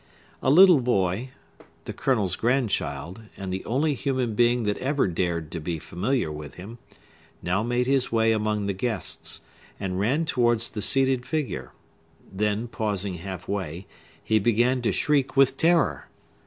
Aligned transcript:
A 0.41 0.49
little 0.49 0.79
boy—the 0.79 1.93
Colonel's 1.93 2.35
grandchild, 2.35 3.21
and 3.37 3.53
the 3.53 3.63
only 3.65 3.93
human 3.93 4.33
being 4.33 4.63
that 4.63 4.79
ever 4.79 5.07
dared 5.07 5.51
to 5.51 5.59
be 5.59 5.77
familiar 5.77 6.31
with 6.31 6.55
him—now 6.55 7.61
made 7.61 7.85
his 7.85 8.11
way 8.11 8.31
among 8.31 8.65
the 8.65 8.73
guests, 8.73 9.41
and 9.79 9.99
ran 9.99 10.25
towards 10.25 10.69
the 10.69 10.81
seated 10.81 11.23
figure; 11.23 11.71
then 12.33 12.67
pausing 12.67 13.13
halfway, 13.13 13.85
he 14.23 14.39
began 14.39 14.81
to 14.81 14.91
shriek 14.91 15.37
with 15.37 15.55
terror. 15.55 16.07